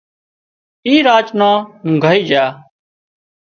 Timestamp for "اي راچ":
0.85-1.27